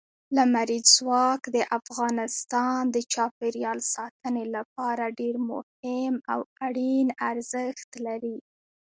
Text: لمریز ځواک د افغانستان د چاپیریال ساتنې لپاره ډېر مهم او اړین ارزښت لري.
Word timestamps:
لمریز 0.35 0.85
ځواک 0.97 1.41
د 1.55 1.57
افغانستان 1.79 2.79
د 2.95 2.97
چاپیریال 3.13 3.79
ساتنې 3.93 4.45
لپاره 4.55 5.15
ډېر 5.19 5.35
مهم 5.49 6.15
او 6.33 6.39
اړین 6.65 7.07
ارزښت 7.29 7.89
لري. 8.05 8.37